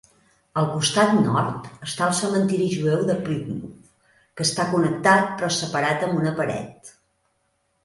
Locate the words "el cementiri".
2.11-2.71